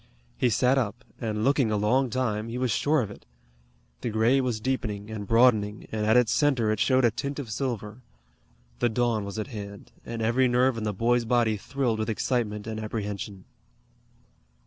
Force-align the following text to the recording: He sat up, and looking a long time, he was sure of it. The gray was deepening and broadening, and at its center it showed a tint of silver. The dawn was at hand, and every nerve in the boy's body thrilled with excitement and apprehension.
He 0.35 0.49
sat 0.49 0.79
up, 0.79 1.03
and 1.19 1.43
looking 1.43 1.69
a 1.69 1.77
long 1.77 2.09
time, 2.09 2.47
he 2.49 2.57
was 2.57 2.71
sure 2.71 3.01
of 3.03 3.11
it. 3.11 3.23
The 4.01 4.09
gray 4.09 4.41
was 4.41 4.59
deepening 4.59 5.11
and 5.11 5.27
broadening, 5.27 5.87
and 5.91 6.07
at 6.07 6.17
its 6.17 6.33
center 6.33 6.71
it 6.71 6.79
showed 6.79 7.05
a 7.05 7.11
tint 7.11 7.37
of 7.37 7.51
silver. 7.51 8.01
The 8.79 8.89
dawn 8.89 9.25
was 9.25 9.37
at 9.37 9.49
hand, 9.49 9.91
and 10.03 10.23
every 10.23 10.47
nerve 10.47 10.75
in 10.75 10.85
the 10.85 10.91
boy's 10.95 11.25
body 11.25 11.55
thrilled 11.55 11.99
with 11.99 12.09
excitement 12.09 12.65
and 12.65 12.79
apprehension. 12.79 13.45